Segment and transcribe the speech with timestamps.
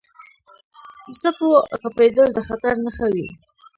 [1.05, 1.49] •د سپو
[1.81, 3.27] غپېدل د خطر نښه وي.